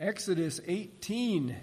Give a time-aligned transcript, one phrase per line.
[0.00, 1.56] Exodus 18,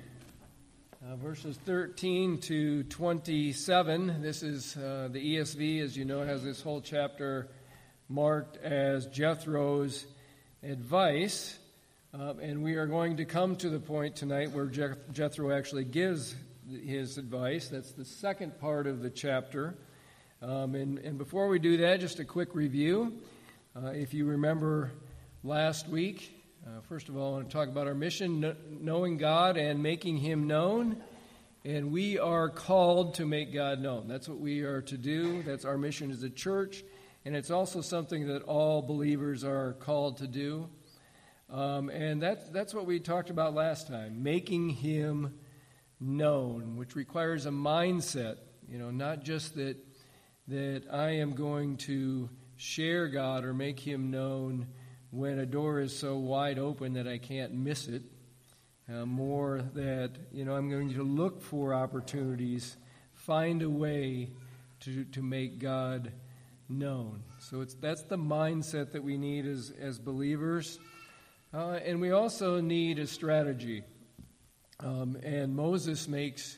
[1.02, 4.22] uh, verses 13 to 27.
[4.22, 7.48] This is uh, the ESV, as you know, has this whole chapter
[8.10, 10.06] marked as Jethro's
[10.62, 11.58] advice.
[12.14, 16.36] Uh, and we are going to come to the point tonight where Jethro actually gives
[16.70, 17.70] his advice.
[17.70, 19.76] That's the second part of the chapter.
[20.42, 23.14] Um, and, and, before we do that, just a quick review.
[23.74, 24.92] Uh, if you remember
[25.42, 29.56] last week, uh, first of all, I want to talk about our mission, knowing God
[29.56, 30.98] and making Him known.
[31.64, 34.08] And we are called to make God known.
[34.08, 35.44] That's what we are to do.
[35.44, 36.84] That's our mission as a church.
[37.24, 40.68] And it's also something that all believers are called to do.
[41.52, 45.38] Um, and that's, that's what we talked about last time making Him
[46.00, 48.38] known, which requires a mindset.
[48.68, 49.78] You know, not just that,
[50.48, 54.66] that I am going to share God or make Him known
[55.16, 58.04] when a door is so wide open that I can't miss it.
[58.88, 62.76] Uh, more that, you know, I'm going to look for opportunities,
[63.14, 64.32] find a way
[64.82, 66.12] to, to make God
[66.68, 67.24] known.
[67.40, 70.80] So it's, that's the mindset that we need as, as believers.
[71.54, 73.84] Uh, and we also need a strategy.
[74.82, 76.58] Um, and Moses makes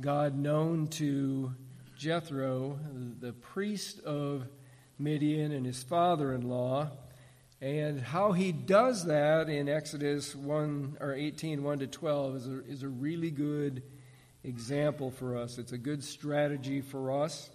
[0.00, 1.52] God known to
[1.98, 2.78] Jethro,
[3.18, 4.46] the priest of
[4.96, 6.92] Midian, and his father in law.
[7.60, 12.64] And how he does that in Exodus 1 or 18, 1 to 12 is a,
[12.66, 13.82] is a really good
[14.42, 15.58] example for us.
[15.58, 17.50] It's a good strategy for us.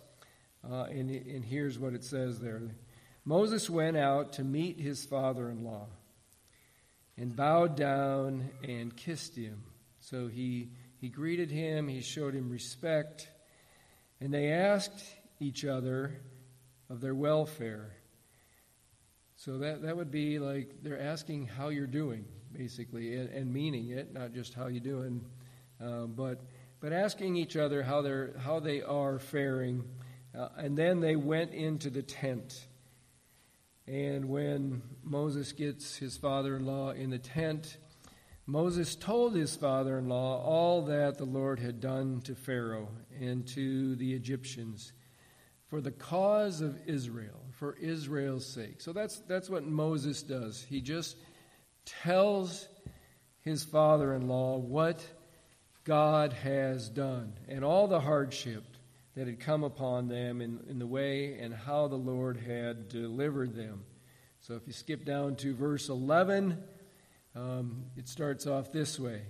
[0.68, 2.62] Uh, and, and here's what it says there
[3.26, 5.88] Moses went out to meet his father in law
[7.18, 9.64] and bowed down and kissed him.
[10.00, 13.30] So he, he greeted him, he showed him respect,
[14.22, 15.04] and they asked
[15.40, 16.22] each other
[16.90, 17.92] of their welfare.
[19.40, 23.92] So that, that would be like they're asking how you're doing, basically, and, and meaning
[23.92, 25.24] it, not just how you're doing,
[25.82, 26.42] uh, but,
[26.82, 29.86] but asking each other how, they're, how they are faring.
[30.38, 32.68] Uh, and then they went into the tent.
[33.88, 37.78] And when Moses gets his father in the tent,
[38.46, 43.48] Moses told his father in law all that the Lord had done to Pharaoh and
[43.48, 44.92] to the Egyptians
[45.70, 48.80] for the cause of Israel, for Israel's sake.
[48.80, 50.66] So that's, that's what Moses does.
[50.70, 51.18] He just
[51.86, 52.70] tells
[53.42, 55.06] his father in law what
[55.84, 58.64] God has done and all the hardship
[59.16, 63.54] that had come upon them in, in the way and how the Lord had delivered
[63.54, 63.84] them.
[64.40, 66.64] So if you skip down to verse 11,
[67.36, 69.24] um, it starts off this way.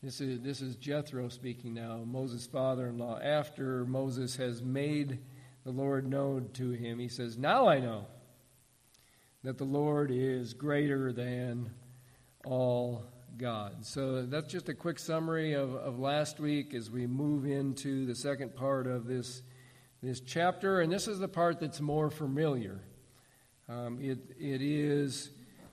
[0.00, 3.18] This is, this is Jethro speaking now, Moses' father in law.
[3.18, 5.18] After Moses has made
[5.64, 8.06] the Lord known to him, he says, Now I know
[9.44, 11.70] that the Lord is greater than
[12.44, 13.04] all
[13.36, 13.84] God.
[13.86, 18.14] So that's just a quick summary of, of last week as we move into the
[18.14, 19.42] second part of this,
[20.02, 20.80] this chapter.
[20.80, 22.80] And this is the part that's more familiar.
[23.68, 25.30] Um, it, it is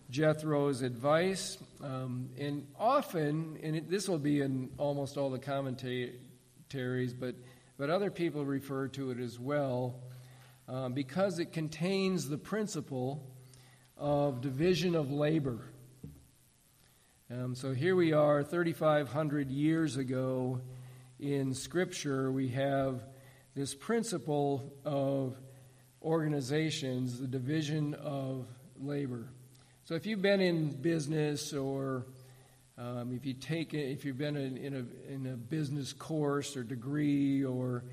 [0.09, 1.57] Jethro's advice.
[1.83, 7.35] Um, and often, and it, this will be in almost all the commentaries, but
[7.77, 9.95] but other people refer to it as well
[10.67, 13.27] um, because it contains the principle
[13.97, 15.59] of division of labor.
[17.31, 20.61] Um, so here we are, 3,500 years ago
[21.19, 23.03] in Scripture, we have
[23.55, 25.35] this principle of
[26.01, 28.47] organizations, the division of
[28.79, 29.29] labor.
[29.85, 32.05] So if you've been in business or
[32.77, 36.63] um, if you take if you've been in, in, a, in a business course or
[36.63, 37.85] degree or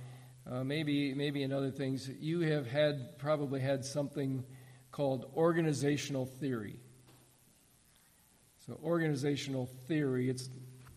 [0.50, 4.44] uh, maybe maybe in other things, you have had probably had something
[4.90, 6.80] called organizational theory.
[8.66, 10.50] So organizational theory, it's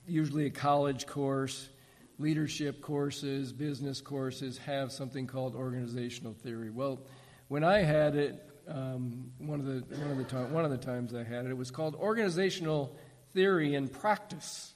[0.07, 1.69] usually a college course.
[2.18, 6.69] Leadership courses, business courses have something called organizational theory.
[6.69, 7.01] Well,
[7.50, 10.78] when I had it, um, one of the one of the time, one of the
[10.78, 12.95] times I had it, it was called organizational
[13.35, 14.74] theory and practice.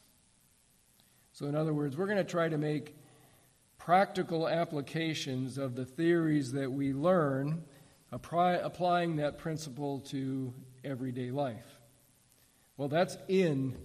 [1.32, 2.94] So, in other words, we're going to try to make
[3.78, 7.64] practical applications of the theories that we learn,
[8.12, 11.80] apply, applying that principle to everyday life.
[12.76, 13.78] Well, that's in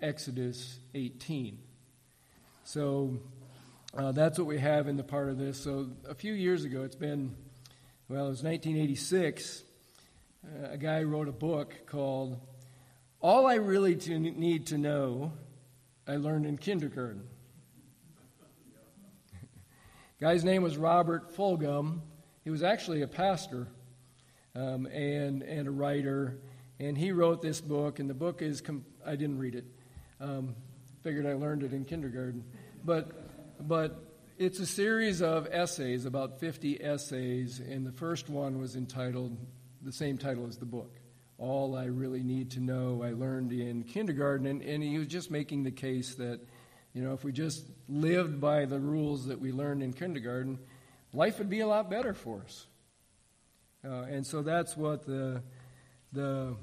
[0.00, 1.58] Exodus 18.
[2.62, 3.18] So,
[3.96, 5.60] uh, that's what we have in the part of this.
[5.60, 7.34] So, a few years ago, it's been,
[8.08, 9.64] well, it was 1986,
[10.44, 12.38] uh, a guy wrote a book called
[13.24, 15.32] all I really need to know,
[16.06, 17.22] I learned in kindergarten.
[20.20, 22.00] Guy's name was Robert Fulghum.
[22.42, 23.66] He was actually a pastor
[24.54, 26.38] um, and, and a writer,
[26.78, 29.64] And he wrote this book, and the book is, com- I didn't read it.
[30.20, 30.54] Um,
[31.02, 32.44] figured I learned it in kindergarten.
[32.84, 34.04] But, but
[34.36, 39.34] it's a series of essays, about 50 essays, and the first one was entitled,
[39.80, 41.00] the same title as the book
[41.38, 44.46] All I Really Need to Know I Learned in Kindergarten.
[44.46, 46.40] And, and he was just making the case that,
[46.92, 50.58] you know, if we just lived by the rules that we learned in kindergarten,
[51.12, 52.66] life would be a lot better for us.
[53.84, 55.42] Uh, and so that's what the,
[56.12, 56.56] the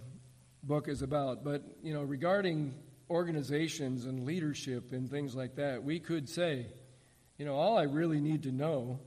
[0.64, 1.44] book is about.
[1.44, 2.74] But, you know, regarding
[3.10, 6.68] organizations and leadership and things like that, we could say,
[7.38, 9.00] you know, all I really need to know,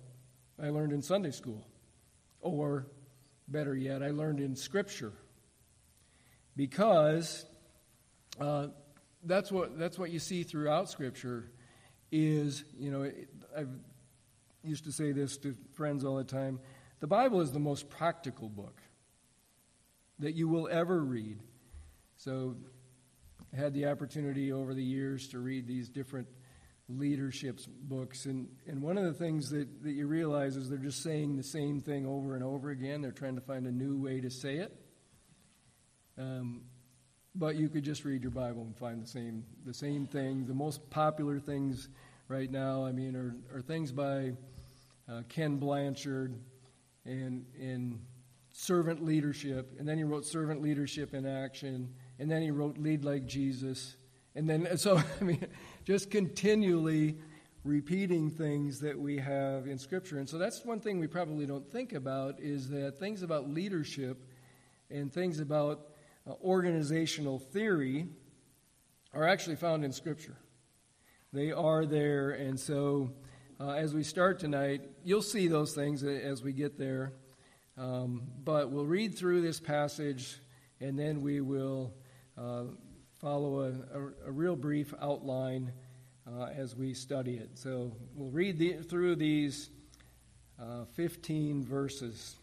[0.62, 1.66] I learned in Sunday school.
[2.40, 2.86] Or,
[3.48, 5.12] better yet, I learned in Scripture.
[6.56, 7.44] Because
[8.40, 8.68] uh,
[9.24, 11.50] that's, what, that's what you see throughout Scripture
[12.12, 13.10] is, you know,
[13.56, 13.70] I've
[14.62, 16.60] used to say this to friends all the time
[17.00, 18.80] the Bible is the most practical book
[20.20, 21.38] that you will ever read.
[22.16, 22.56] So,
[23.52, 26.28] I had the opportunity over the years to read these different
[26.88, 31.02] leadership books, and, and one of the things that, that you realize is they're just
[31.02, 33.00] saying the same thing over and over again.
[33.00, 34.74] They're trying to find a new way to say it.
[36.18, 36.62] Um,
[37.34, 40.46] but you could just read your Bible and find the same the same thing.
[40.46, 41.88] The most popular things
[42.28, 44.32] right now, I mean, are, are things by
[45.10, 46.38] uh, Ken Blanchard,
[47.04, 48.00] and in
[48.52, 53.04] servant leadership, and then he wrote servant leadership in action, and then he wrote lead
[53.04, 53.96] like Jesus,
[54.36, 55.46] and then so I mean,
[55.84, 57.18] just continually
[57.64, 61.68] repeating things that we have in Scripture, and so that's one thing we probably don't
[61.68, 64.24] think about is that things about leadership
[64.88, 65.93] and things about
[66.26, 68.08] organizational theory
[69.12, 70.36] are actually found in Scripture.
[71.32, 73.10] They are there, and so
[73.60, 77.12] uh, as we start tonight, you'll see those things as we get there.
[77.76, 80.38] Um, but we'll read through this passage
[80.80, 81.92] and then we will
[82.38, 82.64] uh,
[83.20, 85.72] follow a, a, a, real brief outline
[86.26, 87.50] uh, as we study it.
[87.54, 89.70] So we'll read the, through these
[90.60, 92.36] uh, 15 verses.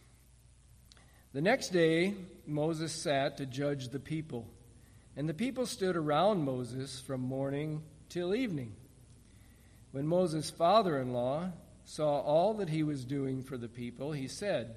[1.33, 2.13] The next day,
[2.45, 4.48] Moses sat to judge the people,
[5.16, 8.75] and the people stood around Moses from morning till evening.
[9.94, 11.51] When Moses' father in law
[11.86, 14.75] saw all that he was doing for the people, he said,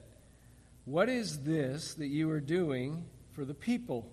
[0.84, 4.08] What is this that you are doing for the people?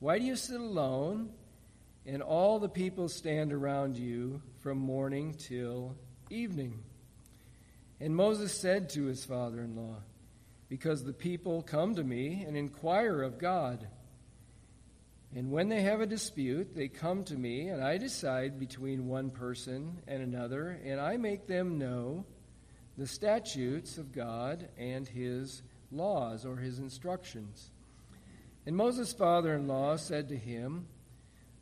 [0.00, 1.30] Why do you sit alone
[2.04, 5.96] and all the people stand around you from morning till
[6.28, 6.82] evening?
[8.00, 9.96] And Moses said to his father in law,
[10.74, 13.86] Because the people come to me and inquire of God.
[15.32, 19.30] And when they have a dispute, they come to me, and I decide between one
[19.30, 22.26] person and another, and I make them know
[22.98, 25.62] the statutes of God and his
[25.92, 27.70] laws or his instructions.
[28.66, 30.88] And Moses' father in law said to him,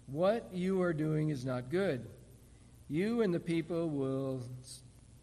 [0.07, 2.09] What you are doing is not good.
[2.89, 4.41] You and the people will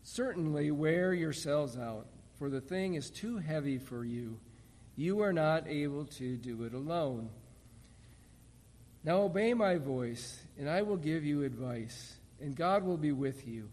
[0.03, 2.05] certainly wear yourselves out,
[2.39, 4.39] for the thing is too heavy for you.
[4.95, 7.29] You are not able to do it alone.
[9.03, 13.45] Now obey my voice, and I will give you advice, and God will be with
[13.47, 13.69] you.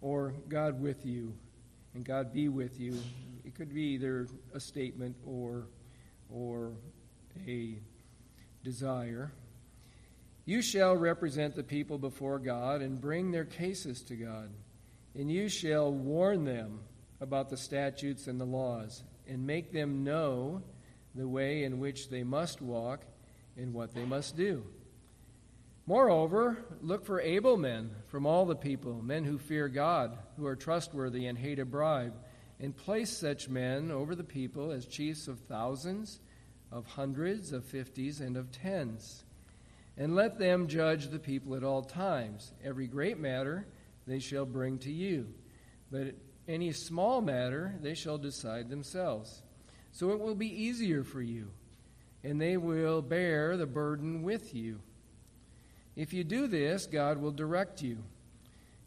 [0.00, 1.34] Or God with you,
[1.94, 2.98] and God be with you.
[3.44, 5.66] It could be either a statement or,
[6.30, 6.72] or
[7.46, 7.78] a
[8.62, 9.32] desire.
[10.46, 14.50] You shall represent the people before God and bring their cases to God.
[15.14, 16.80] And you shall warn them
[17.20, 20.62] about the statutes and the laws, and make them know
[21.14, 23.04] the way in which they must walk
[23.56, 24.64] and what they must do.
[25.86, 30.56] Moreover, look for able men from all the people, men who fear God, who are
[30.56, 32.14] trustworthy and hate a bribe,
[32.58, 36.20] and place such men over the people as chiefs of thousands,
[36.72, 39.24] of hundreds, of fifties, and of tens.
[39.96, 42.52] And let them judge the people at all times.
[42.64, 43.66] Every great matter
[44.06, 45.28] they shall bring to you,
[45.90, 46.14] but
[46.46, 49.42] any small matter they shall decide themselves.
[49.92, 51.50] So it will be easier for you
[52.24, 54.80] and they will bear the burden with you.
[55.94, 57.98] If you do this, God will direct you.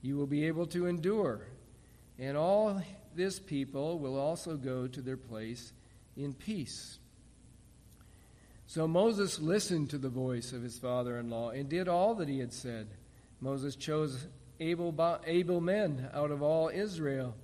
[0.02, 1.48] You will be able to endure,
[2.20, 2.82] and all
[3.16, 5.72] this people will also go to their place
[6.18, 7.00] in peace.
[8.66, 12.28] So Moses listened to the voice of his father in law and did all that
[12.28, 12.88] he had said.
[13.40, 14.28] Moses chose
[14.60, 17.36] able, able men out of all Israel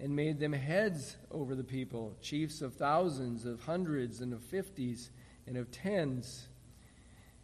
[0.00, 5.10] and made them heads over the people, chiefs of thousands, of hundreds, and of fifties
[5.46, 6.48] and of tens.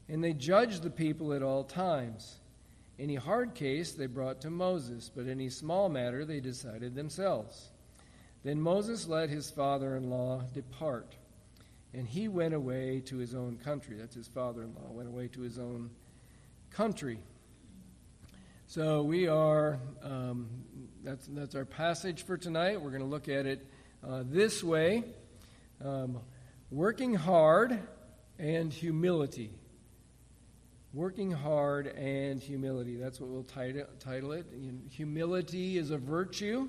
[0.09, 2.41] And they judged the people at all times.
[2.99, 7.71] Any hard case they brought to Moses, but any small matter they decided themselves.
[8.43, 11.15] Then Moses let his father in law depart.
[11.95, 13.97] and he went away to his own country.
[13.97, 15.91] That's his father in law, went away to his own
[16.71, 17.19] country.
[18.71, 20.47] So we are, um,
[21.03, 22.79] that's, that's our passage for tonight.
[22.79, 23.67] We're going to look at it
[24.07, 25.05] uh, this way
[25.83, 26.19] um,
[26.71, 27.81] working hard
[28.39, 29.53] and humility.
[30.93, 32.97] Working hard and humility.
[32.97, 34.45] That's what we'll title, title it.
[34.91, 36.69] Humility is a virtue.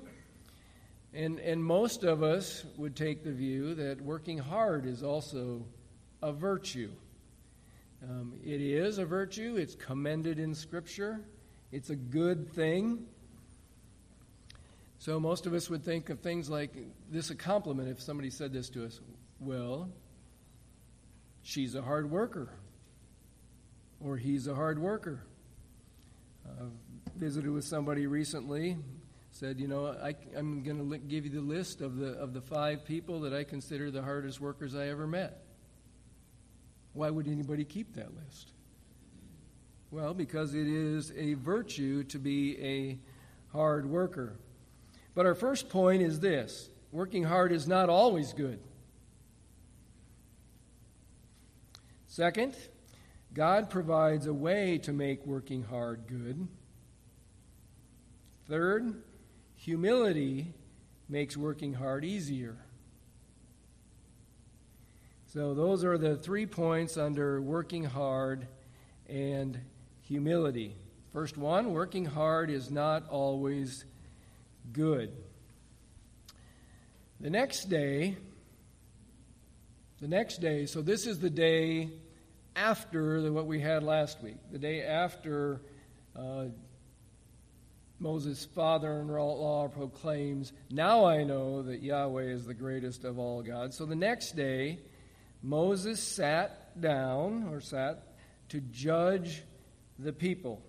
[1.12, 5.66] And, and most of us would take the view that working hard is also
[6.22, 6.92] a virtue.
[8.02, 11.20] Um, it is a virtue, it's commended in Scripture,
[11.72, 13.06] it's a good thing.
[14.98, 16.76] So most of us would think of things like
[17.10, 19.00] this a compliment if somebody said this to us.
[19.38, 19.88] Well,
[21.42, 22.50] she's a hard worker,
[24.00, 25.24] or he's a hard worker.
[26.46, 26.64] I
[27.16, 28.76] visited with somebody recently
[29.30, 32.40] said, you know, I, am going to give you the list of the, of the
[32.40, 35.44] five people that I consider the hardest workers I ever met.
[36.92, 38.52] Why would anybody keep that list?
[39.90, 42.98] Well, because it is a virtue to be a
[43.52, 44.34] hard worker.
[45.14, 48.60] But our first point is this working hard is not always good.
[52.06, 52.54] Second,
[53.34, 56.48] God provides a way to make working hard good.
[58.48, 59.02] Third,
[59.60, 60.54] Humility
[61.06, 62.56] makes working hard easier.
[65.26, 68.46] So, those are the three points under working hard
[69.06, 69.60] and
[70.10, 70.74] humility.
[71.12, 73.84] First one working hard is not always
[74.72, 75.12] good.
[77.20, 78.16] The next day,
[80.00, 81.90] the next day, so this is the day
[82.56, 85.60] after the, what we had last week, the day after
[86.16, 86.46] uh,
[88.00, 93.42] Moses' father in law proclaims, Now I know that Yahweh is the greatest of all
[93.42, 93.76] gods.
[93.76, 94.80] So the next day,
[95.40, 98.02] Moses sat down, or sat,
[98.48, 99.44] to judge
[100.02, 100.62] the people.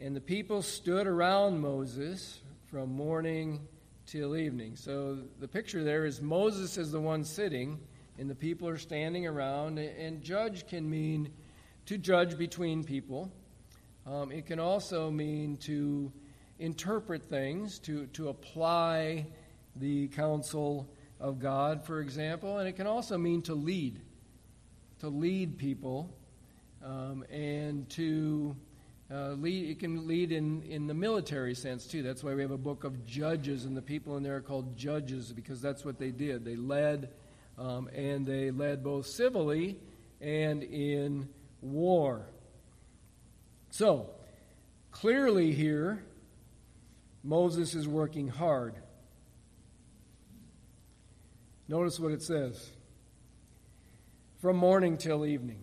[0.00, 3.60] And the people stood around Moses from morning
[4.06, 4.76] till evening.
[4.76, 7.78] So the picture there is Moses is the one sitting,
[8.18, 9.78] and the people are standing around.
[9.78, 11.30] And judge can mean
[11.86, 13.30] to judge between people.
[14.06, 16.12] Um, it can also mean to
[16.58, 19.26] interpret things, to, to apply
[19.76, 20.88] the counsel
[21.20, 24.00] of God, for example, and it can also mean to lead,
[25.00, 26.17] to lead people,
[26.84, 28.56] um, and to
[29.10, 29.70] uh, lead.
[29.70, 32.02] It can lead in, in the military sense too.
[32.02, 34.76] That's why we have a book of judges, and the people in there are called
[34.76, 36.44] judges because that's what they did.
[36.44, 37.10] They led,
[37.58, 39.78] um, and they led both civilly
[40.20, 41.28] and in
[41.60, 42.26] war.
[43.70, 44.10] So,
[44.90, 46.04] clearly here,
[47.22, 48.74] Moses is working hard.
[51.68, 52.70] Notice what it says
[54.40, 55.62] from morning till evening.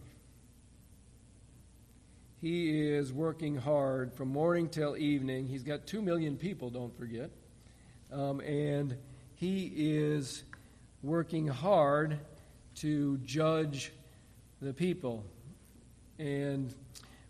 [2.46, 5.48] He is working hard from morning till evening.
[5.48, 7.32] He's got two million people, don't forget.
[8.12, 8.96] Um, and
[9.34, 10.44] he is
[11.02, 12.20] working hard
[12.76, 13.92] to judge
[14.62, 15.26] the people.
[16.20, 16.72] And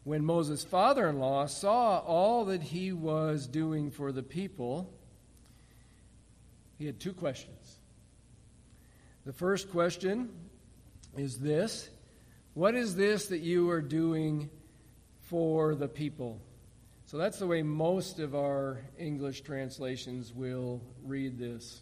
[0.04, 4.92] when Moses' father in law saw all that he was doing for the people,
[6.78, 7.78] he had two questions.
[9.26, 10.28] The first question
[11.16, 11.88] is this
[12.54, 14.50] What is this that you are doing
[15.36, 16.40] for the people?
[17.08, 21.82] So that's the way most of our English translations will read this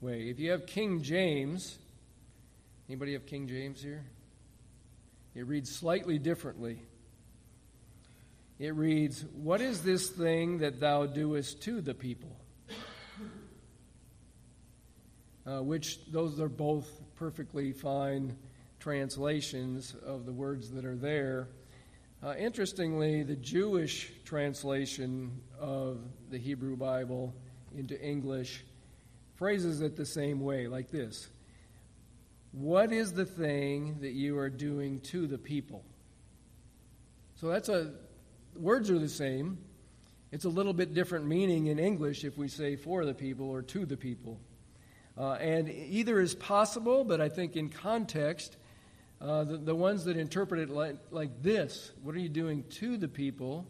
[0.00, 0.30] way.
[0.30, 1.78] If you have King James,
[2.88, 4.04] anybody have King James here?
[5.36, 6.82] It reads slightly differently.
[8.58, 12.36] It reads, What is this thing that thou doest to the people?
[15.46, 18.36] Uh, which those are both perfectly fine
[18.80, 21.46] translations of the words that are there.
[22.20, 27.32] Uh, interestingly, the Jewish translation of the Hebrew Bible
[27.76, 28.64] into English
[29.36, 31.28] phrases it the same way, like this
[32.50, 35.84] What is the thing that you are doing to the people?
[37.36, 37.92] So that's a
[38.56, 39.58] words are the same.
[40.32, 43.62] It's a little bit different meaning in English if we say for the people or
[43.62, 44.40] to the people.
[45.16, 48.56] Uh, and either is possible, but I think in context,
[49.20, 52.96] uh, the, the, ones that interpret it like, like this what are you doing to
[52.96, 53.66] the people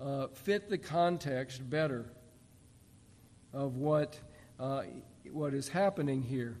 [0.00, 2.06] uh, fit the context better
[3.52, 4.18] of what,
[4.58, 4.82] uh,
[5.30, 6.56] what is happening here.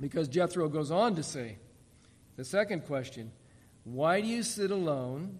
[0.00, 1.58] Because Jethro goes on to say,
[2.36, 3.32] the second question,
[3.82, 5.38] why do you sit alone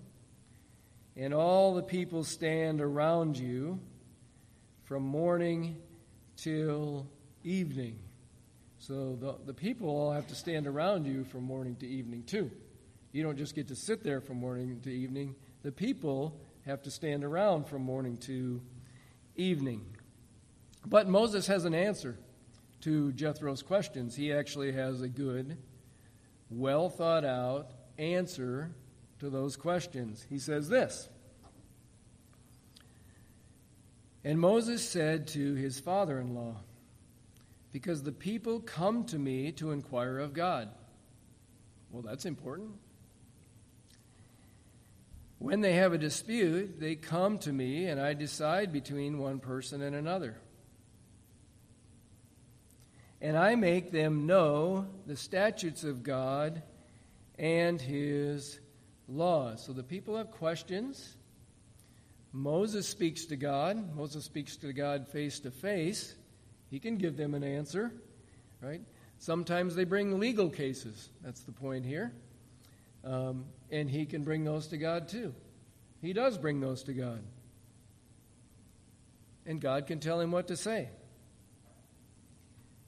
[1.18, 3.80] and all the people stand around you
[4.84, 5.76] from morning
[6.36, 7.06] till
[7.42, 7.98] evening.
[8.78, 12.50] So the, the people all have to stand around you from morning to evening, too.
[13.12, 15.34] You don't just get to sit there from morning to evening.
[15.62, 18.60] The people have to stand around from morning to
[19.34, 19.84] evening.
[20.86, 22.18] But Moses has an answer
[22.82, 24.14] to Jethro's questions.
[24.14, 25.58] He actually has a good,
[26.50, 28.70] well thought out answer
[29.18, 30.24] to those questions.
[30.28, 31.08] He says this
[34.24, 36.56] And Moses said to his father in law,
[37.72, 40.70] Because the people come to me to inquire of God.
[41.90, 42.70] Well, that's important.
[45.38, 49.82] When they have a dispute, they come to me, and I decide between one person
[49.82, 50.36] and another.
[53.20, 56.62] And I make them know the statutes of God
[57.38, 58.58] and his
[59.08, 59.64] laws.
[59.64, 61.16] So the people have questions.
[62.32, 63.96] Moses speaks to God.
[63.96, 66.14] Moses speaks to God face to face.
[66.70, 67.92] He can give them an answer,
[68.60, 68.82] right?
[69.18, 71.08] Sometimes they bring legal cases.
[71.22, 72.12] That's the point here.
[73.04, 75.34] Um, and he can bring those to God too.
[76.00, 77.22] He does bring those to God.
[79.46, 80.90] And God can tell him what to say.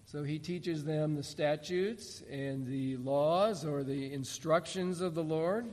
[0.04, 5.68] So he teaches them the statutes and the laws or the instructions of the Lord,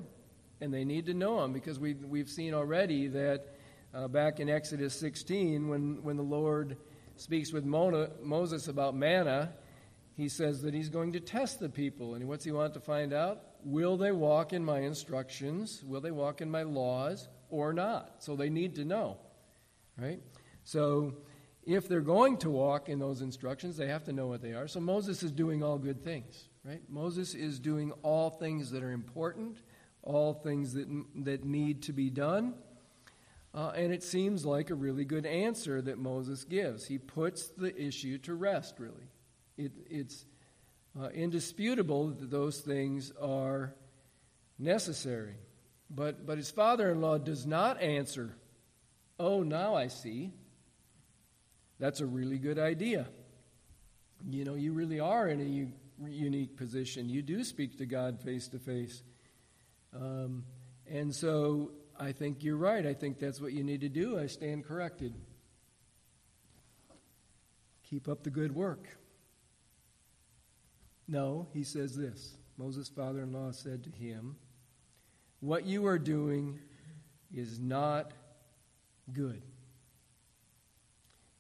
[0.61, 3.55] and they need to know them because we've, we've seen already that
[3.93, 6.77] uh, back in Exodus 16, when, when the Lord
[7.19, 9.53] speaks with Mona, Moses about manna,
[10.15, 12.15] he says that he's going to test the people.
[12.15, 13.43] And what's he want to find out?
[13.63, 15.83] Will they walk in my instructions?
[15.85, 18.15] Will they walk in my laws or not?
[18.23, 19.17] So they need to know,
[19.97, 20.19] right?
[20.63, 21.17] So
[21.67, 24.67] if they're going to walk in those instructions, they have to know what they are.
[24.67, 26.81] So Moses is doing all good things, right?
[26.89, 29.57] Moses is doing all things that are important,
[30.01, 30.87] all things that,
[31.25, 32.55] that need to be done.
[33.57, 36.85] Uh, and it seems like a really good answer that Moses gives.
[36.85, 39.09] He puts the issue to rest, really.
[39.57, 40.25] It, it's
[40.95, 43.73] uh, indisputable that those things are
[44.59, 45.37] necessary.
[45.89, 48.35] But, but his father in law does not answer,
[49.19, 50.33] Oh, now I see.
[51.79, 53.07] That's a really good idea.
[54.29, 55.71] You know, you really are in a u-
[56.05, 57.09] unique position.
[57.09, 59.01] You do speak to God face to face.
[59.95, 60.43] Um,
[60.87, 62.85] and so I think you're right.
[62.85, 64.19] I think that's what you need to do.
[64.19, 65.13] I stand corrected.
[67.89, 68.87] Keep up the good work.
[71.07, 72.37] No, he says this.
[72.57, 74.35] Moses' father in law said to him,
[75.39, 76.59] What you are doing
[77.33, 78.11] is not
[79.13, 79.41] good.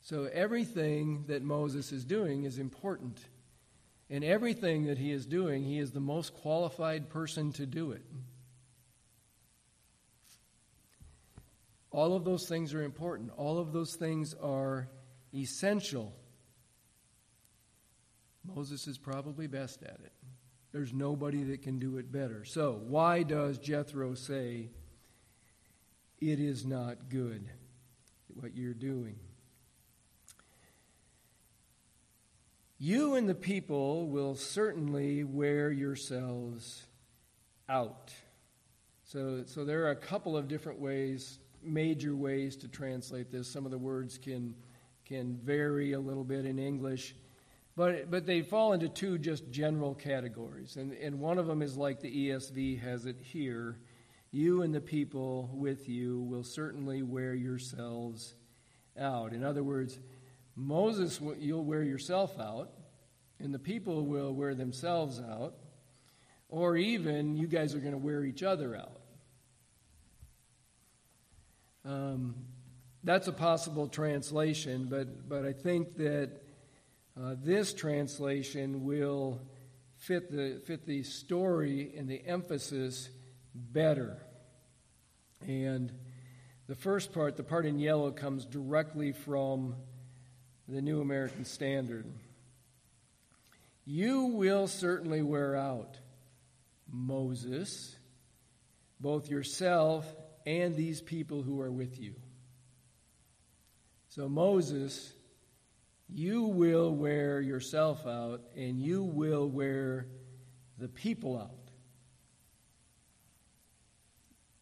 [0.01, 3.19] So everything that Moses is doing is important.
[4.09, 8.03] And everything that he is doing, he is the most qualified person to do it.
[11.97, 13.31] All of those things are important.
[13.37, 14.87] All of those things are
[15.33, 16.13] essential.
[18.45, 20.13] Moses is probably best at it.
[20.71, 22.45] There's nobody that can do it better.
[22.45, 24.69] So, why does Jethro say
[26.19, 27.49] it is not good
[28.27, 29.15] what you're doing?
[32.77, 36.85] You and the people will certainly wear yourselves
[37.67, 38.13] out.
[39.05, 43.47] So, so there are a couple of different ways, major ways to translate this.
[43.47, 44.55] Some of the words can,
[45.05, 47.15] can vary a little bit in English.
[47.75, 50.77] But, but they fall into two just general categories.
[50.77, 53.77] And, and one of them is like the ESV has it here
[54.31, 58.35] You and the people with you will certainly wear yourselves
[58.99, 59.31] out.
[59.31, 59.99] In other words,
[60.55, 62.71] Moses, you'll wear yourself out,
[63.39, 65.55] and the people will wear themselves out,
[66.49, 69.01] or even you guys are going to wear each other out.
[71.87, 72.35] Um,
[73.01, 76.31] that's a possible translation, but, but I think that
[77.17, 79.39] uh, this translation will
[79.95, 83.09] fit the, fit the story and the emphasis
[83.55, 84.17] better.
[85.47, 85.93] And
[86.67, 89.75] the first part, the part in yellow, comes directly from
[90.67, 92.05] the New American Standard.
[93.85, 95.97] You will certainly wear out,
[96.91, 97.95] Moses,
[98.99, 100.05] both yourself
[100.47, 102.15] and these people who are with you.
[104.09, 105.13] So, Moses
[106.09, 110.07] you will wear yourself out and you will wear
[110.77, 111.51] the people out.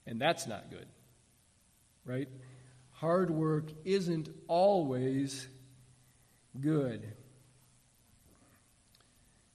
[0.07, 0.87] And that's not good,
[2.03, 2.29] right?
[2.91, 5.47] Hard work isn't always
[6.59, 7.13] good.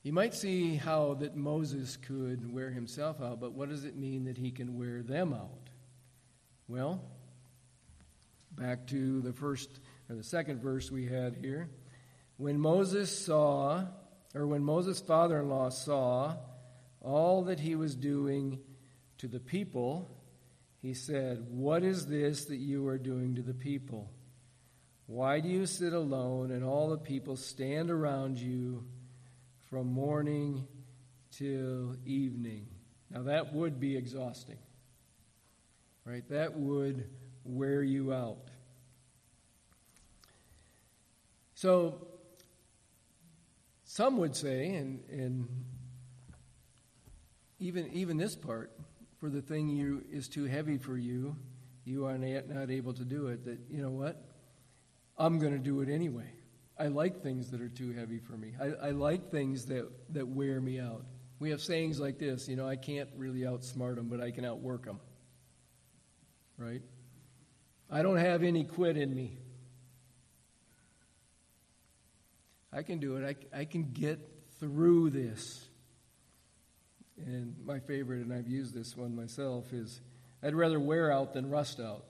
[0.03, 4.25] You might see how that Moses could wear himself out, but what does it mean
[4.25, 5.70] that he can wear them out?
[6.71, 7.03] Well,
[8.53, 11.69] back to the first or the second verse we had here.
[12.37, 13.87] When Moses saw
[14.37, 16.37] or when Moses' father in law saw
[17.01, 18.61] all that he was doing
[19.19, 20.17] to the people,
[20.81, 24.09] he said, What is this that you are doing to the people?
[25.07, 28.85] Why do you sit alone and all the people stand around you
[29.71, 30.69] from morning
[31.33, 32.69] till evening?
[33.11, 34.59] Now, that would be exhausting,
[36.11, 36.29] right?
[36.29, 37.09] That would
[37.45, 38.39] wear you out.
[41.55, 42.09] So,
[43.85, 45.47] some would say, and, and
[47.61, 48.73] even, even this part,
[49.19, 51.37] for the thing you is too heavy for you,
[51.85, 54.21] you are not able to do it, that, you know what?
[55.17, 56.33] I'm going to do it anyway.
[56.79, 58.55] I like things that are too heavy for me.
[58.61, 61.05] I, I like things that, that wear me out.
[61.39, 64.45] We have sayings like this, you know, I can't really outsmart them, but I can
[64.45, 64.99] outwork them.
[66.61, 66.83] Right?
[67.91, 69.39] I don't have any quit in me.
[72.71, 73.39] I can do it.
[73.55, 74.21] I, I can get
[74.61, 75.67] through this.
[77.17, 80.03] And my favorite, and I've used this one myself, is
[80.43, 82.05] I'd rather wear out than rust out.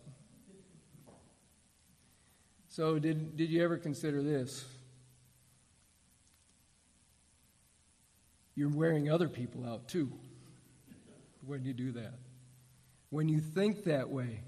[2.68, 4.64] So, did, did you ever consider this?
[8.56, 10.12] You're wearing other people out too
[11.46, 12.14] when you do that.
[13.10, 14.42] When you think that way.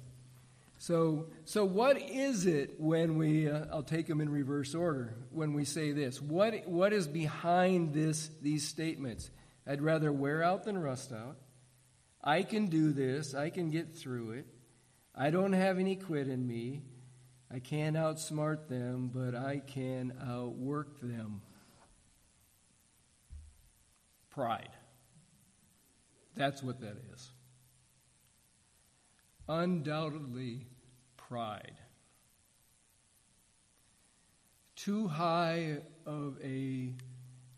[0.79, 5.53] So, so what is it when we, uh, I'll take them in reverse order, when
[5.53, 6.21] we say this?
[6.21, 9.31] What, what is behind this, these statements?
[9.65, 11.37] I'd rather wear out than rust out.
[12.23, 13.35] I can do this.
[13.35, 14.47] I can get through it.
[15.15, 16.83] I don't have any quit in me.
[17.49, 21.43] I can't outsmart them, but I can outwork them.
[24.31, 24.71] Pride.
[26.35, 27.31] That's what that is.
[29.49, 30.67] Undoubtedly,
[31.17, 31.77] pride.
[34.77, 36.95] Too high of a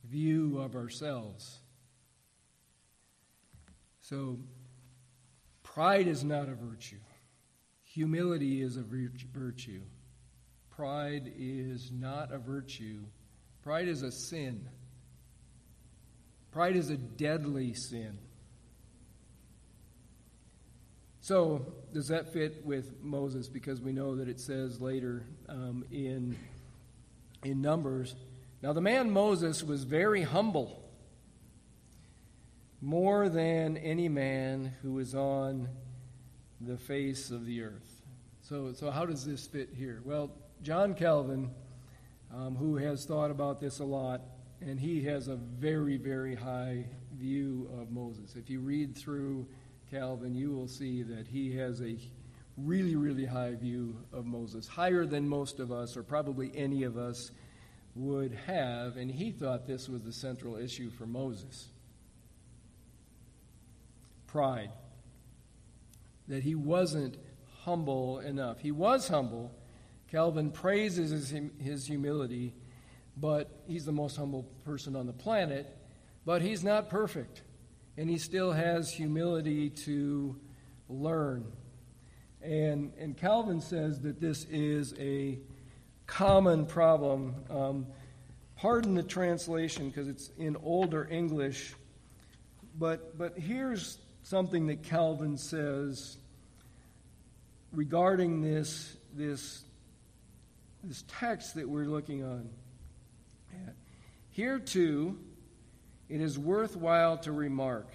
[0.04, 1.60] view of ourselves
[4.04, 4.38] so,
[5.62, 7.00] pride is not a virtue.
[7.84, 9.80] Humility is a virtue.
[10.68, 13.04] Pride is not a virtue.
[13.62, 14.68] Pride is a sin.
[16.52, 18.18] Pride is a deadly sin.
[21.24, 23.48] So, does that fit with Moses?
[23.48, 26.36] Because we know that it says later um, in,
[27.42, 28.14] in Numbers.
[28.60, 30.84] Now, the man Moses was very humble
[32.82, 35.70] more than any man who is on
[36.60, 38.02] the face of the earth.
[38.42, 40.02] So, so how does this fit here?
[40.04, 40.30] Well,
[40.62, 41.52] John Calvin,
[42.34, 44.20] um, who has thought about this a lot,
[44.60, 46.84] and he has a very, very high
[47.16, 48.36] view of Moses.
[48.36, 49.46] If you read through
[49.94, 51.96] Calvin, you will see that he has a
[52.56, 56.98] really, really high view of Moses, higher than most of us, or probably any of
[56.98, 57.30] us,
[57.94, 61.68] would have, and he thought this was the central issue for Moses
[64.26, 64.72] pride,
[66.26, 67.16] that he wasn't
[67.62, 68.58] humble enough.
[68.58, 69.54] He was humble.
[70.10, 72.52] Calvin praises his, his humility,
[73.16, 75.72] but he's the most humble person on the planet,
[76.26, 77.42] but he's not perfect.
[77.96, 80.36] And he still has humility to
[80.88, 81.44] learn.
[82.42, 85.38] And, and Calvin says that this is a
[86.06, 87.34] common problem.
[87.48, 87.86] Um,
[88.56, 91.74] pardon the translation because it's in older English,
[92.78, 96.16] but, but here's something that Calvin says
[97.72, 99.64] regarding this, this,
[100.82, 102.48] this text that we're looking on.
[104.30, 105.18] Here, too,
[106.08, 107.88] it is worthwhile to remark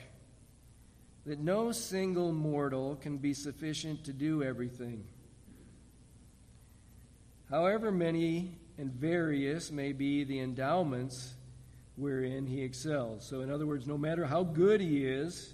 [1.25, 5.03] that no single mortal can be sufficient to do everything.
[7.49, 11.33] However many and various may be the endowments
[11.95, 13.27] wherein he excels.
[13.27, 15.53] So, in other words, no matter how good he is,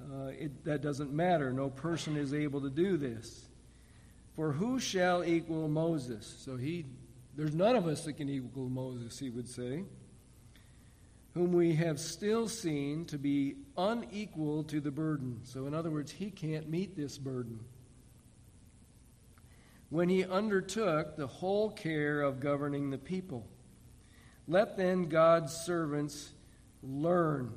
[0.00, 1.52] uh, it, that doesn't matter.
[1.52, 3.46] No person is able to do this.
[4.34, 6.36] For who shall equal Moses?
[6.44, 6.84] So he,
[7.34, 9.84] there's none of us that can equal Moses, he would say,
[11.36, 15.38] whom we have still seen to be unequal to the burden.
[15.42, 17.60] So, in other words, he can't meet this burden.
[19.90, 23.46] When he undertook the whole care of governing the people.
[24.48, 26.32] Let then God's servants
[26.82, 27.52] learn.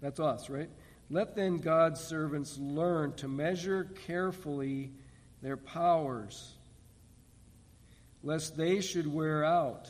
[0.00, 0.70] That's us, right?
[1.08, 4.90] Let then God's servants learn to measure carefully
[5.40, 6.56] their powers,
[8.24, 9.88] lest they should wear out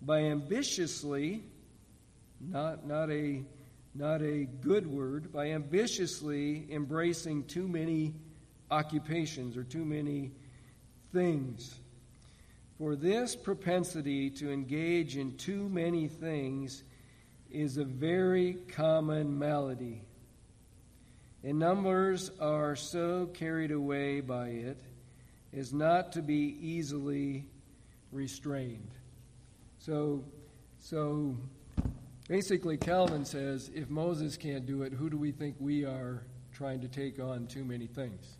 [0.00, 1.42] by ambitiously,
[2.50, 3.42] not, not, a,
[3.94, 8.14] not a good word, by ambitiously embracing too many
[8.70, 10.32] occupations or too many
[11.12, 11.74] things.
[12.78, 16.82] For this propensity to engage in too many things
[17.50, 20.02] is a very common malady.
[21.44, 24.80] And numbers are so carried away by it
[25.52, 27.46] as not to be easily
[28.10, 28.90] restrained.
[29.78, 30.24] So,
[30.80, 31.36] so
[32.28, 36.80] basically, Calvin says if Moses can't do it, who do we think we are trying
[36.80, 38.38] to take on too many things?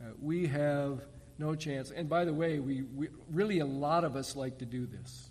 [0.00, 1.02] Uh, we have
[1.38, 1.90] no chance.
[1.90, 5.30] And by the way, we, we, really a lot of us like to do this.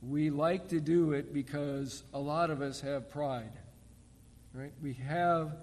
[0.00, 3.52] We like to do it because a lot of us have pride.
[4.52, 4.72] Right?
[4.82, 5.56] We have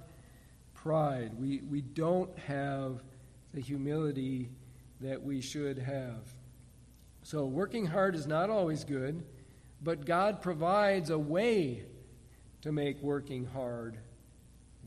[0.74, 1.32] pride.
[1.40, 3.02] We, we don't have
[3.54, 4.50] the humility
[5.02, 6.34] that we should have.
[7.24, 9.26] So, working hard is not always good,
[9.82, 11.84] but God provides a way
[12.62, 13.98] to make working hard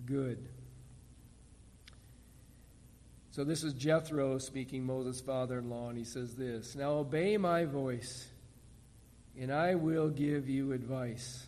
[0.07, 0.48] good.
[3.31, 7.37] So this is Jethro speaking, Moses' father in law, and he says this Now obey
[7.37, 8.27] my voice,
[9.38, 11.46] and I will give you advice,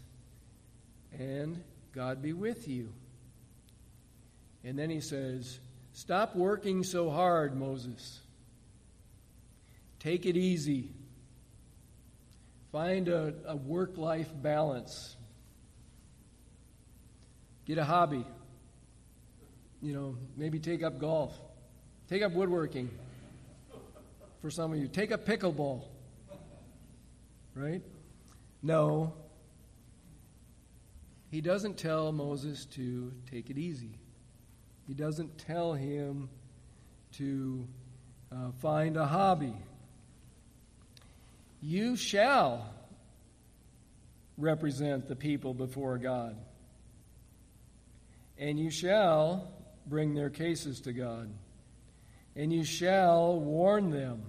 [1.18, 1.60] and
[1.92, 2.92] God be with you.
[4.62, 5.58] And then he says,
[5.92, 8.20] Stop working so hard, Moses.
[9.98, 10.92] Take it easy.
[12.72, 15.16] Find a, a work life balance.
[17.64, 18.24] Get a hobby.
[19.82, 21.36] You know, maybe take up golf.
[22.08, 22.90] Take up woodworking
[24.40, 24.88] for some of you.
[24.88, 25.84] Take up pickleball.
[27.54, 27.82] Right?
[28.62, 29.14] No.
[31.30, 33.98] He doesn't tell Moses to take it easy.
[34.86, 36.28] He doesn't tell him
[37.12, 37.66] to
[38.32, 39.54] uh, find a hobby.
[41.60, 42.72] You shall
[44.38, 46.36] represent the people before God,
[48.38, 49.52] and you shall
[49.86, 51.30] bring their cases to God.
[52.36, 54.22] And you shall warn them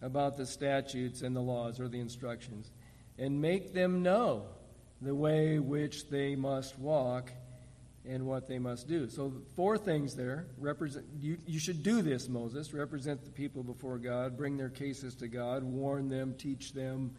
[0.00, 2.70] about the statutes and the laws or the instructions,
[3.18, 4.44] and make them know
[5.02, 7.32] the way which they must walk
[8.06, 9.08] and what they must do.
[9.08, 10.46] So, four things there.
[10.58, 12.72] Represent, you, you should do this, Moses.
[12.74, 17.14] Represent the people before God, bring their cases to God, warn them, teach them,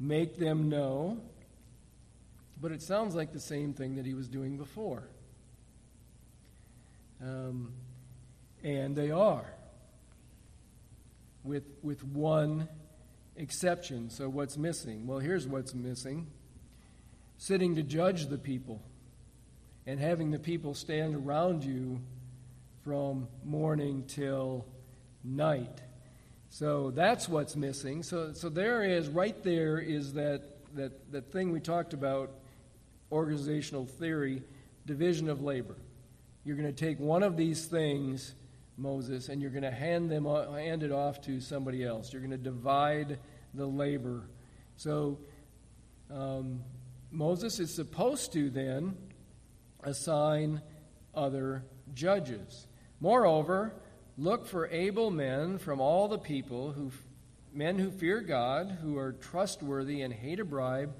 [0.00, 1.20] make them know.
[2.60, 5.08] But it sounds like the same thing that he was doing before.
[7.22, 7.72] Um,
[8.64, 9.46] and they are,
[11.44, 12.68] with, with one
[13.36, 14.10] exception.
[14.10, 15.06] So, what's missing?
[15.06, 16.26] Well, here's what's missing
[17.38, 18.82] sitting to judge the people
[19.86, 22.00] and having the people stand around you
[22.82, 24.66] from morning till
[25.24, 25.80] night.
[26.48, 28.02] So that's what's missing.
[28.02, 30.42] So, so there is, right there is that,
[30.74, 32.30] that, that thing we talked about,
[33.12, 34.42] organizational theory,
[34.86, 35.76] division of labor.
[36.44, 38.34] You're going to take one of these things
[38.78, 42.12] Moses, and you're going to hand them hand it off to somebody else.
[42.12, 43.18] You're going to divide
[43.54, 44.28] the labor.
[44.76, 45.18] So
[46.12, 46.62] um,
[47.10, 48.96] Moses is supposed to then
[49.86, 50.60] assign
[51.14, 52.66] other judges.
[53.00, 53.72] Moreover,
[54.18, 56.90] look for able men from all the people who
[57.54, 60.94] men who fear God, who are trustworthy and hate a bribe,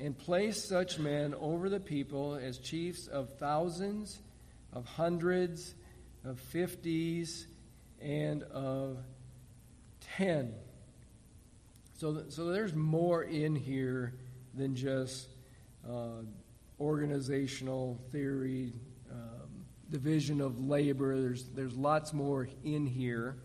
[0.00, 4.20] and place such men over the people as chiefs of thousands,
[4.72, 5.76] of hundreds,
[6.24, 7.46] of fifties,
[8.00, 8.98] and of
[10.16, 10.54] ten.
[11.98, 14.14] So, so there's more in here
[14.54, 15.28] than just
[15.88, 16.22] uh,
[16.82, 18.72] organizational theory,
[19.10, 21.20] um, division of labor.
[21.20, 23.36] There's, there's lots more in here.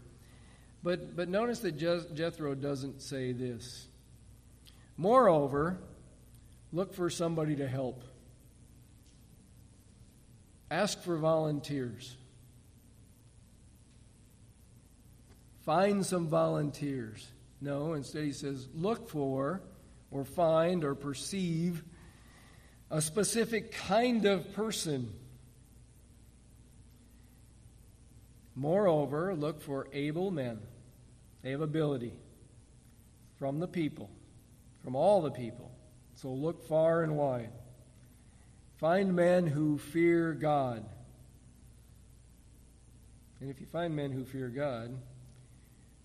[0.84, 3.88] But, but notice that Jethro doesn't say this.
[4.98, 5.78] Moreover,
[6.74, 8.04] look for somebody to help.
[10.72, 12.18] Ask for volunteers.
[15.66, 17.28] Find some volunteers.
[17.60, 19.62] No, instead he says, look for
[20.12, 21.84] or find or perceive
[22.90, 25.14] a specific kind of person.
[28.56, 30.60] Moreover, look for able men.
[31.44, 32.14] They have ability
[33.38, 34.10] from the people,
[34.84, 35.72] from all the people.
[36.16, 37.52] So look far and wide.
[38.78, 40.86] Find men who fear God.
[43.40, 44.98] And if you find men who fear God,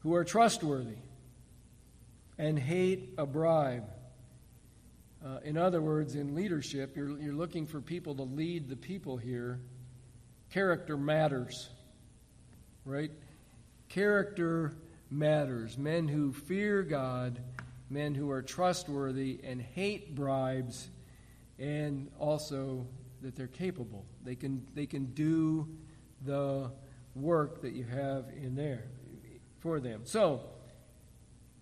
[0.00, 0.98] who are trustworthy
[2.38, 3.88] and hate a bribe.
[5.24, 9.16] Uh, in other words, in leadership, you're, you're looking for people to lead the people
[9.16, 9.60] here.
[10.50, 11.70] Character matters,
[12.84, 13.12] right?
[13.88, 14.74] Character
[15.10, 15.78] matters.
[15.78, 17.38] Men who fear God,
[17.88, 20.88] men who are trustworthy and hate bribes,
[21.56, 22.84] and also
[23.20, 24.04] that they're capable.
[24.24, 25.68] They can, they can do
[26.24, 26.72] the
[27.14, 28.86] work that you have in there
[29.60, 30.00] for them.
[30.04, 30.40] So,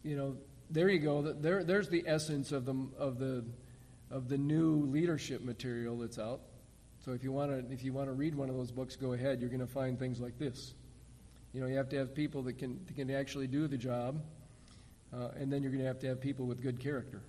[0.02, 0.36] you know,
[0.70, 1.22] there you go.
[1.22, 3.44] There, there's the essence of the of the
[4.10, 6.40] of the new leadership material that's out.
[7.04, 9.12] So if you want to if you want to read one of those books, go
[9.12, 9.40] ahead.
[9.40, 10.74] You're going to find things like this.
[11.52, 14.22] You know, you have to have people that can that can actually do the job,
[15.12, 17.22] uh, and then you're going to have to have people with good character.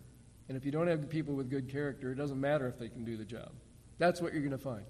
[0.48, 3.06] And if you don't have people with good character, it doesn't matter if they can
[3.06, 3.52] do the job.
[3.98, 4.84] That's what you're going to find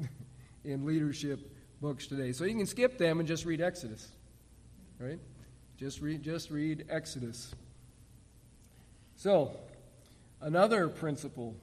[0.64, 2.32] in leadership books today.
[2.32, 4.08] So you can skip them and just read Exodus,
[4.98, 5.18] right?
[5.76, 7.54] Just read just read Exodus.
[9.16, 9.56] So,
[10.42, 11.56] another principle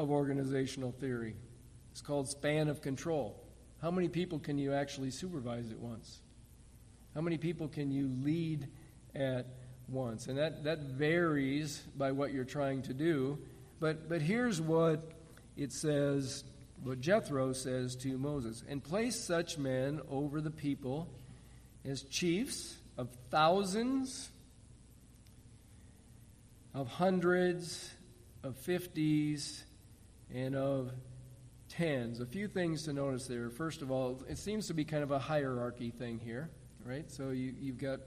[0.00, 1.36] of organizational theory
[1.94, 3.40] is called span of control.
[3.80, 6.20] How many people can you actually supervise at once?
[7.14, 8.66] How many people can you lead
[9.14, 9.46] at
[9.88, 10.26] once?
[10.26, 13.38] And that, that varies by what you're trying to do.
[13.78, 15.12] But, but here's what
[15.56, 16.42] it says,
[16.82, 21.08] what Jethro says to Moses And place such men over the people
[21.84, 24.30] as chiefs of thousands
[26.76, 27.90] of hundreds,
[28.44, 29.64] of fifties,
[30.32, 30.92] and of
[31.70, 32.20] tens.
[32.20, 33.48] A few things to notice there.
[33.48, 36.50] First of all, it seems to be kind of a hierarchy thing here,
[36.84, 37.10] right?
[37.10, 38.00] So you, you've got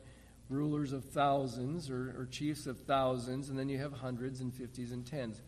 [0.49, 4.91] rulers of thousands or, or chiefs of thousands, and then you have hundreds and fifties
[4.91, 5.41] and tens.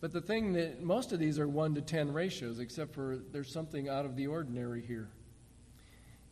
[0.00, 3.52] But the thing that most of these are 1 to 10 ratios, except for there's
[3.52, 5.08] something out of the ordinary here.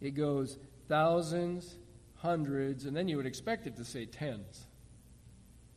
[0.00, 1.76] It goes thousands,
[2.14, 4.68] hundreds, and then you would expect it to say tens.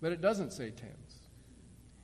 [0.01, 1.19] But it doesn't say tens.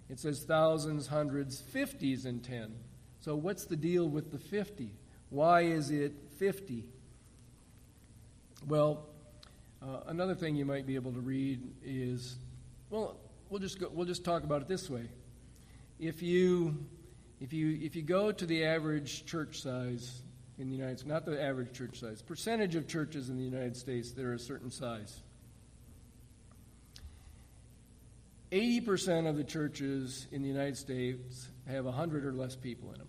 [0.09, 2.75] It says thousands, hundreds, fifties, and ten.
[3.21, 4.91] So what's the deal with the 50?
[5.29, 6.85] Why is it 50?
[8.67, 9.07] Well,
[9.81, 12.35] uh, another thing you might be able to read is,
[12.89, 13.17] well,
[13.49, 15.09] we'll just go, we'll just talk about it this way.
[15.99, 16.85] If you
[17.39, 20.21] if you if you go to the average church size
[20.57, 23.75] in the United States, not the average church size, percentage of churches in the United
[23.75, 25.21] States that are a certain size.
[28.55, 33.07] 80% of the churches in the United States have 100 or less people in them.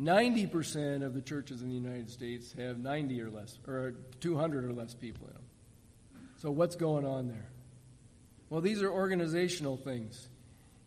[0.00, 4.72] 90% of the churches in the United States have 90 or less, or 200 or
[4.72, 5.42] less people in them.
[6.38, 7.50] So, what's going on there?
[8.48, 10.28] Well, these are organizational things.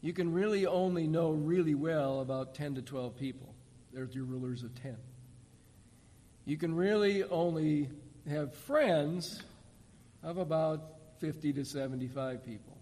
[0.02, 3.54] You can really only know really well about 10 to 12 people.
[3.94, 4.98] There's your rulers of 10.
[6.46, 7.90] You can really only
[8.28, 9.44] have friends
[10.26, 10.82] of about
[11.20, 12.76] 50 to 75 people.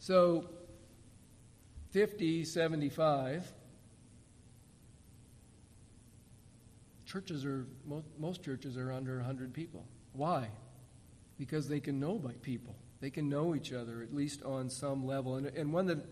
[0.00, 0.50] So,
[1.92, 3.50] 50, 75,
[7.06, 9.84] churches are, most, most churches are under 100 people.
[10.12, 10.48] Why?
[11.38, 12.74] Because they can know by people.
[13.00, 15.36] They can know each other, at least on some level.
[15.36, 16.04] And, and one that,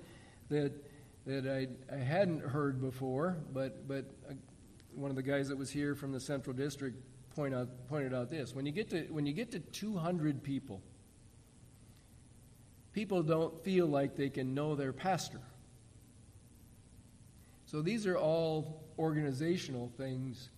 [0.48, 0.72] that,
[1.26, 4.34] that I, I hadn't heard before, but, but uh,
[4.96, 6.96] one of the guys that was here from the Central District
[7.34, 8.54] point out, pointed out this.
[8.54, 10.82] When you, get to, when you get to 200 people,
[12.92, 15.40] people don't feel like they can know their pastor.
[17.66, 20.50] So these are all organizational things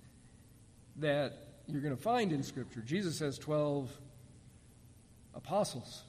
[0.96, 1.33] that
[1.66, 2.81] you're going to find in Scripture.
[2.81, 3.90] Jesus has 12
[5.35, 6.03] apostles,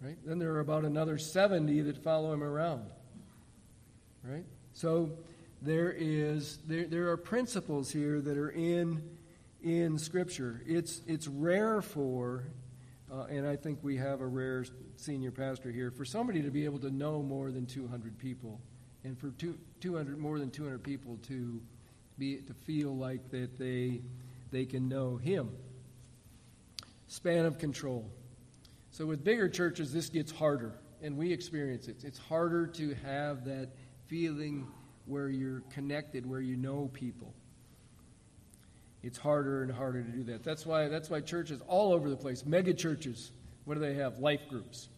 [0.00, 0.16] right?
[0.24, 2.84] Then there are about another 70 that follow him around,
[4.22, 4.44] right?
[4.72, 5.18] So
[5.64, 9.02] there is there, there are principles here that are in
[9.62, 10.62] in Scripture.
[10.66, 12.44] It's it's rare for,
[13.10, 16.66] uh, and I think we have a rare senior pastor here for somebody to be
[16.66, 18.60] able to know more than 200 people,
[19.04, 21.60] and for two, 200 more than 200 people to
[22.18, 24.02] be to feel like that they
[24.50, 25.50] they can know Him.
[27.06, 28.10] Span of control.
[28.90, 32.04] So with bigger churches, this gets harder, and we experience it.
[32.04, 33.70] It's harder to have that
[34.06, 34.66] feeling
[35.06, 37.34] where you're connected, where you know people.
[39.02, 40.42] It's harder and harder to do that.
[40.42, 43.32] That's why, that's why churches all over the place, mega churches,
[43.64, 44.18] what do they have?
[44.18, 44.88] Life groups.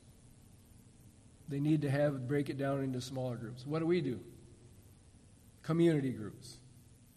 [1.49, 3.67] They need to have break it down into smaller groups.
[3.67, 4.21] What do we do?
[5.63, 6.59] Community groups.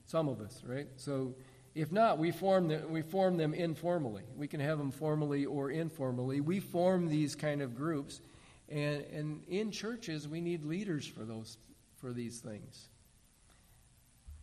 [0.05, 0.87] Some of us, right?
[0.95, 1.35] So
[1.75, 4.23] if not, we form, them, we form them informally.
[4.35, 6.41] We can have them formally or informally.
[6.41, 8.21] We form these kind of groups.
[8.67, 11.57] And, and in churches, we need leaders for those
[11.99, 12.89] for these things.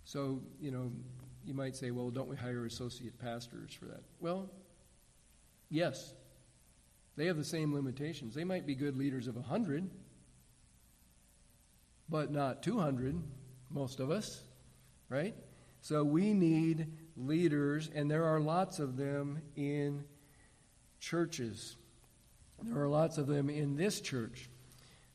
[0.05, 0.93] So, you know,
[1.45, 4.03] you might say, well, don't we hire associate pastors for that?
[4.21, 4.51] Well,
[5.69, 6.15] yes.
[7.17, 8.35] They have the same limitations.
[8.35, 9.89] They might be good leaders of 100,
[12.09, 13.23] but not 200,
[13.71, 14.43] most of us,
[15.09, 15.35] right?
[15.81, 20.05] So we need leaders, and there are lots of them in
[21.01, 21.77] churches.
[22.63, 24.51] There are lots of them in this church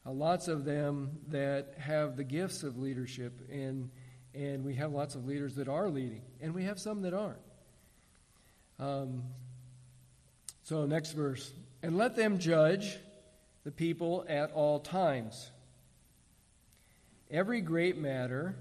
[0.06, 3.90] uh, lots of them that have the gifts of leadership and
[4.34, 7.42] And we have lots of leaders that are leading, and we have some that aren't.
[8.80, 9.24] Um,
[10.64, 11.54] so, next verse.
[11.84, 12.98] And let them judge
[13.64, 15.52] the people at all times.
[17.30, 18.56] Every great matter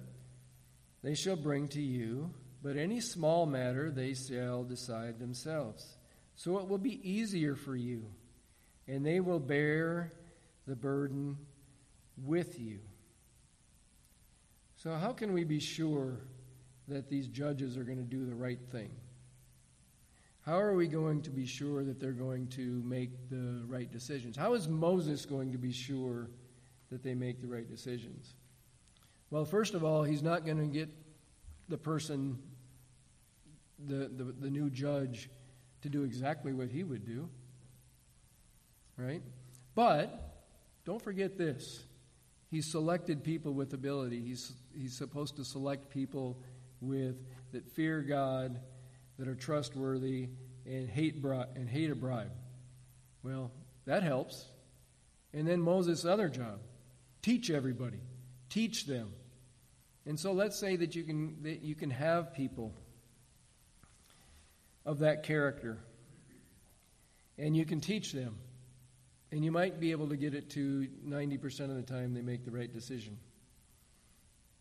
[1.03, 2.31] they shall bring to you,
[2.63, 5.97] but any small matter they shall decide themselves.
[6.35, 8.07] So it will be easier for you,
[8.89, 10.13] and they will bear
[10.67, 11.37] the burden
[12.25, 12.79] with you.
[14.77, 16.21] So, how can we be sure
[16.89, 18.91] that these judges are going to do the right thing?
[20.47, 24.37] How are we going to be sure that they're going to make the right decisions?
[24.37, 26.31] How is Moses going to be sure
[26.91, 28.35] that they make the right decisions?
[29.31, 30.89] Well, first of all, he's not going to get
[31.69, 32.39] the person,
[33.87, 35.29] the, the, the new judge,
[35.83, 37.29] to do exactly what he would do.
[38.97, 39.23] Right?
[39.75, 40.30] But
[40.91, 41.85] don't forget this.
[42.51, 44.21] He's selected people with ability.
[44.23, 46.43] He's, he's supposed to select people
[46.81, 47.15] with
[47.53, 48.59] that fear God
[49.17, 50.31] that are trustworthy
[50.67, 52.33] and hate, bri- and hate a bribe.
[53.23, 53.53] Well,
[53.85, 54.45] that helps.
[55.33, 56.59] And then Moses' other job
[57.23, 58.01] teach everybody,
[58.49, 59.13] teach them.
[60.07, 62.75] And so let's say that you can, that you can have people
[64.85, 65.79] of that character,
[67.39, 68.35] and you can teach them.
[69.33, 72.45] And you might be able to get it to 90% of the time they make
[72.45, 73.17] the right decision.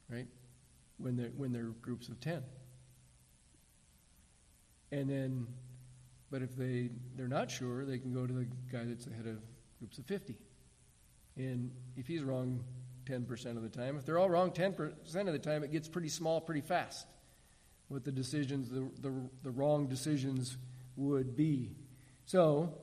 [0.10, 0.28] Right?
[0.98, 2.44] When they're, when they're groups of 10.
[4.92, 5.48] And then,
[6.32, 9.40] but if they, they're not sure, they can go to the guy that's ahead of
[9.80, 10.36] groups of 50.
[11.38, 12.64] And if he's wrong
[13.06, 14.92] 10% of the time, if they're all wrong 10%
[15.28, 17.08] of the time, it gets pretty small pretty fast
[17.90, 19.12] what the decisions, the, the,
[19.44, 20.58] the wrong decisions
[20.96, 21.72] would be.
[22.26, 22.78] So,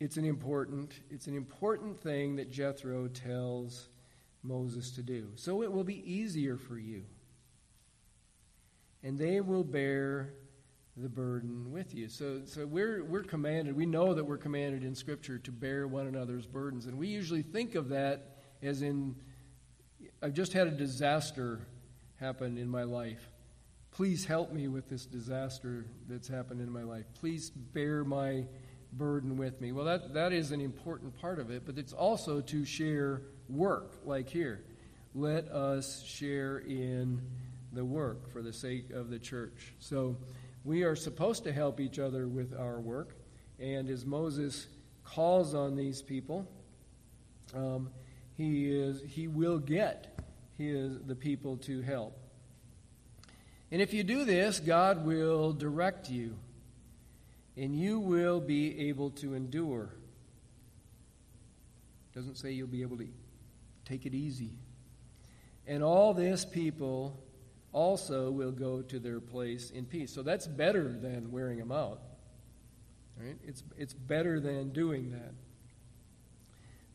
[0.00, 3.88] it's an important it's an important thing that Jethro tells
[4.42, 5.28] Moses to do.
[5.36, 7.04] So it will be easier for you
[9.04, 10.32] and they will bear
[10.96, 12.08] the burden with you.
[12.08, 16.06] So, so we're, we're commanded, we know that we're commanded in Scripture to bear one
[16.06, 16.86] another's burdens.
[16.86, 19.14] And we usually think of that as in,
[20.22, 21.66] I've just had a disaster
[22.18, 23.28] happen in my life.
[23.90, 27.04] Please help me with this disaster that's happened in my life.
[27.20, 28.46] Please bear my
[28.96, 29.72] burden with me.
[29.72, 33.98] Well, that, that is an important part of it, but it's also to share work,
[34.04, 34.64] like here.
[35.14, 37.22] Let us share in
[37.72, 39.74] the work for the sake of the church.
[39.78, 40.16] So
[40.64, 43.16] we are supposed to help each other with our work.
[43.58, 44.66] And as Moses
[45.04, 46.48] calls on these people,
[47.54, 47.90] um,
[48.36, 50.18] he, is, he will get
[50.56, 52.18] his, the people to help.
[53.70, 56.36] And if you do this, God will direct you,
[57.56, 59.90] and you will be able to endure.
[62.14, 63.08] Doesn't say you'll be able to
[63.84, 64.58] take it easy.
[65.66, 67.20] And all this people
[67.72, 70.12] also will go to their place in peace.
[70.12, 72.00] So that's better than wearing them out.
[73.16, 73.36] Right?
[73.46, 75.34] It's, it's better than doing that.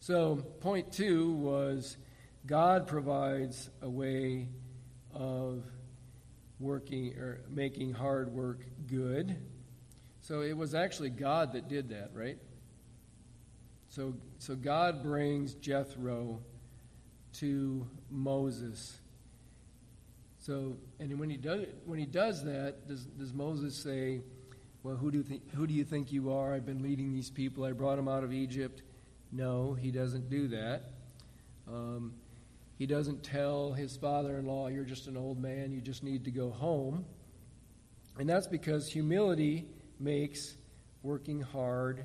[0.01, 1.97] So, point two was
[2.45, 4.47] God provides a way
[5.13, 5.63] of
[6.59, 9.35] working or making hard work good.
[10.29, 12.37] So it was actually God that did that, right?
[13.89, 16.39] So, so God brings Jethro
[17.33, 18.99] to Moses
[20.49, 24.21] so, and when he does when he does that, does does Moses say,
[24.83, 26.53] "Well, who do you think who do you think you are?
[26.53, 27.65] I've been leading these people.
[27.65, 28.81] I brought them out of Egypt."
[29.31, 30.93] No, he doesn't do that.
[31.67, 32.13] Um,
[32.79, 35.71] he doesn't tell his father-in-law, "You're just an old man.
[35.71, 37.05] You just need to go home."
[38.17, 39.67] And that's because humility
[39.99, 40.55] makes
[41.03, 42.03] working hard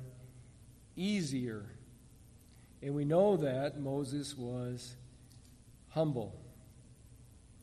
[0.95, 1.65] easier.
[2.81, 4.95] And we know that Moses was
[5.89, 6.39] humble.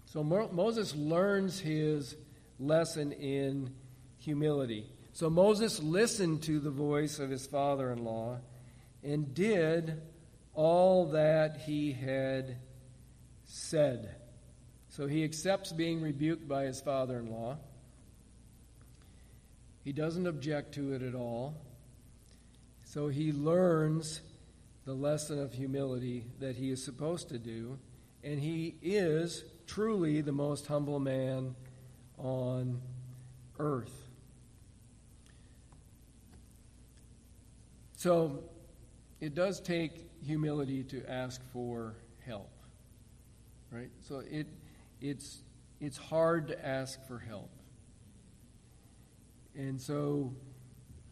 [0.07, 2.17] So Mo- Moses learns his
[2.59, 3.73] lesson in
[4.19, 4.87] humility.
[5.13, 8.39] So Moses listened to the voice of his father in law
[9.03, 10.01] and did
[10.55, 12.57] all that he had
[13.45, 14.17] said.
[14.89, 17.59] So he accepts being rebuked by his father in law.
[19.85, 21.55] He doesn't object to it at all.
[22.85, 24.21] So he learns
[24.85, 27.79] the lesson of humility that he is supposed to do,
[28.23, 31.55] and he is truly the most humble man
[32.19, 32.81] on
[33.59, 34.09] earth.
[37.97, 38.43] So
[39.21, 41.95] it does take humility to ask for
[42.27, 42.51] help.
[43.71, 43.91] Right?
[44.01, 44.47] So it
[45.01, 45.43] it's
[45.81, 47.51] it's hard to ask for help.
[49.57, 50.35] And so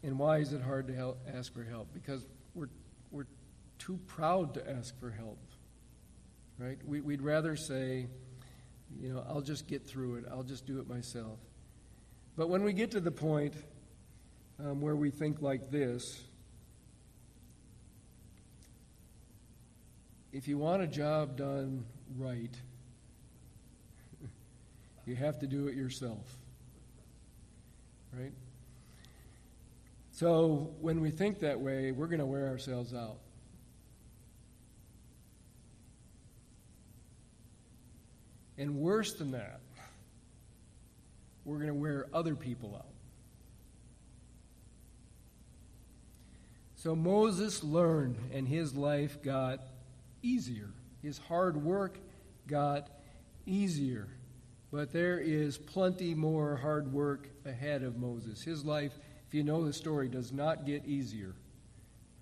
[0.03, 1.93] and why is it hard to help, ask for help?
[1.93, 2.25] Because
[2.55, 2.69] we're
[3.11, 3.27] we're
[3.77, 5.37] too proud to ask for help
[6.61, 6.77] right?
[6.85, 8.07] We, would rather say,
[8.99, 11.39] you know, I'll just get through it, I'll just do it myself.
[12.37, 13.55] But when we get to the point
[14.59, 16.21] um, where we think like this,
[20.31, 21.83] if you want a job done
[22.17, 22.55] right,
[25.05, 26.37] you have to do it yourself.
[28.13, 28.33] Right?
[30.11, 33.17] So when we think that way, we're going to wear ourselves out.
[38.57, 39.61] And worse than that,
[41.45, 42.85] we're going to wear other people out.
[46.75, 49.61] So Moses learned, and his life got
[50.21, 50.69] easier.
[51.01, 51.97] His hard work
[52.47, 52.89] got
[53.45, 54.07] easier.
[54.71, 58.41] But there is plenty more hard work ahead of Moses.
[58.41, 58.93] His life,
[59.27, 61.35] if you know the story, does not get easier.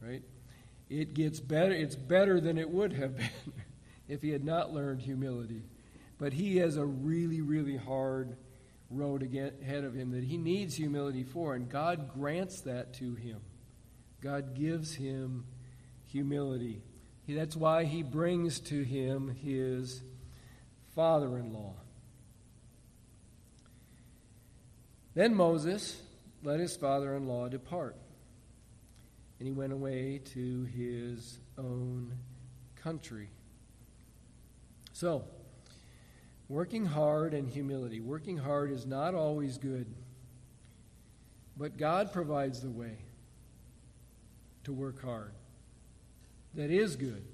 [0.02, 0.24] Right?
[0.90, 1.72] It gets better.
[1.72, 3.30] It's better than it would have been
[4.08, 5.62] if he had not learned humility.
[6.18, 8.36] But he has a really, really hard
[8.90, 13.40] road ahead of him that he needs humility for, and God grants that to him.
[14.22, 15.46] God gives him
[16.08, 16.82] humility.
[17.28, 20.02] That's why he brings to him his
[20.96, 21.76] father in law.
[25.20, 26.02] Then Moses
[26.44, 27.98] let his father in law depart,
[29.38, 32.14] and he went away to his own
[32.78, 33.28] country.
[34.94, 35.26] So,
[36.48, 38.00] working hard and humility.
[38.00, 39.88] Working hard is not always good,
[41.58, 43.00] but God provides the way
[44.64, 45.34] to work hard
[46.54, 47.26] that is good.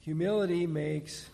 [0.00, 1.30] Humility makes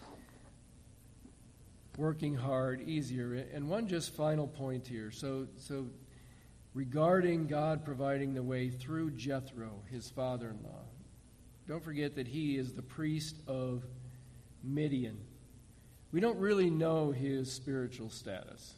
[1.96, 3.46] working hard easier.
[3.52, 5.10] And one just final point here.
[5.10, 5.86] So, so
[6.74, 10.82] regarding God providing the way through Jethro, his father in law,
[11.66, 13.82] don't forget that he is the priest of
[14.62, 15.18] Midian.
[16.12, 18.74] We don't really know his spiritual status.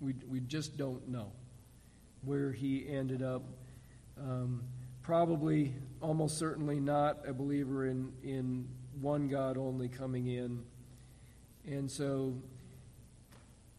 [0.00, 1.32] We, we just don't know
[2.22, 3.42] where he ended up.
[4.18, 4.62] Um,
[5.02, 8.66] probably, almost certainly not a believer in, in
[9.00, 10.64] one God only coming in.
[11.66, 12.34] And so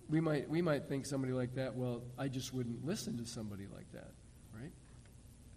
[0.09, 3.65] we might, we might think somebody like that, well, I just wouldn't listen to somebody
[3.73, 4.11] like that,
[4.53, 4.71] right?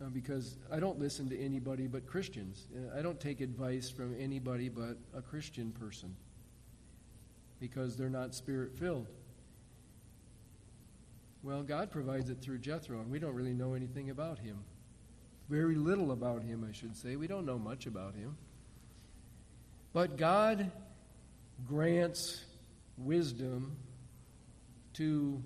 [0.01, 2.67] Uh, because I don't listen to anybody but Christians.
[2.75, 6.15] Uh, I don't take advice from anybody but a Christian person
[7.61, 9.09] because they're not spirit filled.
[11.43, 14.59] Well, God provides it through Jethro, and we don't really know anything about him
[15.51, 17.17] very little about him, I should say.
[17.17, 18.37] We don't know much about him.
[19.93, 20.71] But God
[21.67, 22.45] grants
[22.97, 23.77] wisdom
[24.95, 25.43] to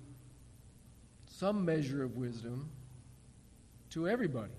[1.26, 2.70] some measure of wisdom
[3.90, 4.52] to everybody,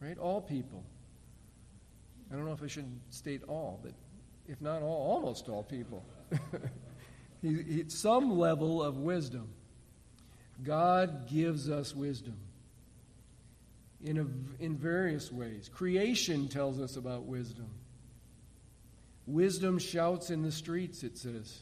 [0.00, 0.18] right?
[0.18, 0.84] All people.
[2.30, 3.92] I don't know if I should state all, but
[4.48, 6.04] if not all, almost all people.
[7.42, 9.48] he, he, some level of wisdom.
[10.62, 12.36] God gives us wisdom
[14.02, 15.68] in, a, in various ways.
[15.72, 17.68] Creation tells us about wisdom.
[19.26, 21.58] Wisdom shouts in the streets, it says.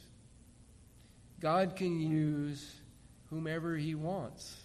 [1.41, 2.75] God can use
[3.31, 4.57] whomever He wants,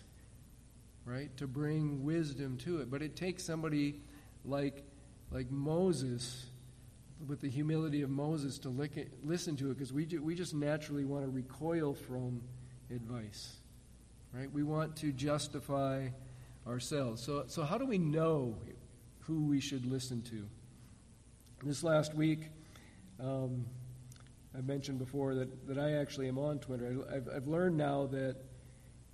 [1.05, 2.91] right, to bring wisdom to it.
[2.91, 4.01] But it takes somebody
[4.45, 4.83] like,
[5.31, 6.45] like Moses,
[7.27, 8.69] with the humility of Moses, to
[9.23, 12.41] listen to it, because we, we just naturally want to recoil from
[12.93, 13.55] advice,
[14.33, 14.51] right?
[14.51, 16.07] We want to justify
[16.67, 17.21] ourselves.
[17.23, 18.55] So, so how do we know
[19.21, 20.47] who we should listen to?
[21.63, 22.49] This last week,
[23.21, 23.65] um,
[24.57, 27.05] I mentioned before that, that I actually am on Twitter.
[27.09, 28.35] I, have I've learned now that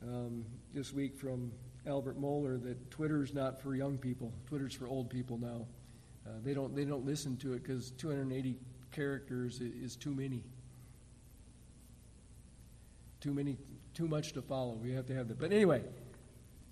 [0.02, 1.52] um, this week from
[1.88, 4.32] Albert Mohler that Twitter's not for young people.
[4.48, 5.66] Twitter's for old people now.
[6.26, 8.58] Uh, they don't they don't listen to it because 280
[8.92, 10.44] characters is, is too many.
[13.20, 13.58] Too many,
[13.94, 14.74] too much to follow.
[14.74, 15.40] We have to have that.
[15.40, 15.84] But anyway,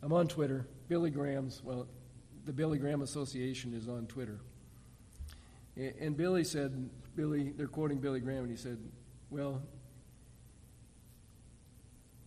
[0.01, 0.67] I'm on Twitter.
[0.87, 1.87] Billy Graham's, well,
[2.45, 4.39] the Billy Graham Association is on Twitter.
[5.75, 8.77] And Billy said, Billy, they're quoting Billy Graham, and he said,
[9.29, 9.61] Well,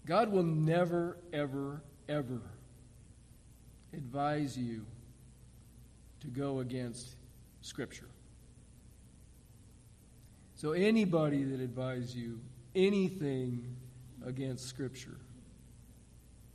[0.07, 2.41] God will never, ever, ever
[3.93, 4.87] advise you
[6.21, 7.17] to go against
[7.61, 8.09] Scripture.
[10.55, 12.41] So anybody that advises you
[12.75, 13.77] anything
[14.25, 15.19] against Scripture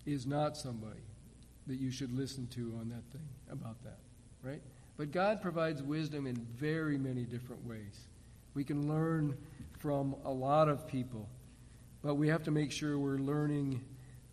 [0.05, 1.01] is not somebody
[1.67, 3.99] that you should listen to on that thing, about that,
[4.41, 4.61] right?
[4.97, 8.07] But God provides wisdom in very many different ways.
[8.54, 9.38] We can learn
[9.80, 11.28] from a lot of people,
[12.02, 13.84] but we have to make sure we're learning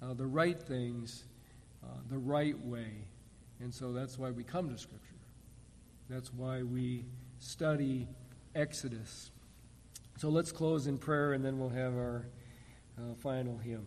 [0.03, 1.25] uh, the right things
[1.83, 2.91] uh, the right way.
[3.61, 5.15] And so that's why we come to Scripture.
[6.09, 7.05] That's why we
[7.39, 8.09] study
[8.55, 9.31] Exodus.
[10.17, 12.27] So let's close in prayer and then we'll have our
[12.99, 13.87] uh, final hymn.